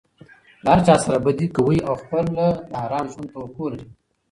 [0.63, 3.87] له هرچا سره بدي کوى او خپله د آرام ژوند توقع لري.